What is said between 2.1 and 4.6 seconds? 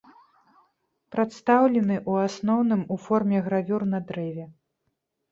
у асноўным, у форме гравюр на дрэве.